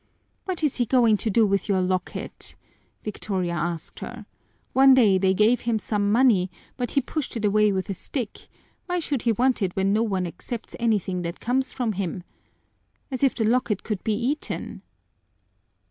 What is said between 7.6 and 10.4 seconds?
with a stick; why should he want it when no one